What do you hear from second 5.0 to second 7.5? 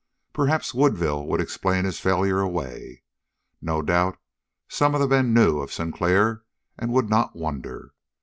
men knew of Sinclair and would not